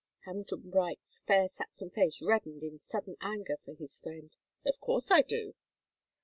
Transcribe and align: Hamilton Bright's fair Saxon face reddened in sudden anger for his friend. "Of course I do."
Hamilton 0.25 0.71
Bright's 0.71 1.21
fair 1.27 1.47
Saxon 1.47 1.91
face 1.91 2.23
reddened 2.23 2.63
in 2.63 2.79
sudden 2.79 3.17
anger 3.21 3.57
for 3.63 3.75
his 3.75 3.99
friend. 3.99 4.35
"Of 4.65 4.79
course 4.79 5.11
I 5.11 5.21
do." 5.21 5.53